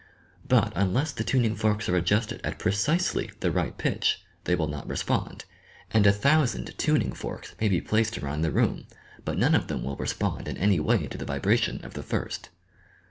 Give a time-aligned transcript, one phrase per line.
[0.47, 4.87] But unless the tuning forks are adjusted at precisely the right pitch, they will not
[4.87, 5.45] respond,
[5.91, 8.87] and a thousand tuning forks may be placed around the room
[9.23, 12.01] but none of them will respond in any way to the vibra tion of the
[12.01, 12.49] firat.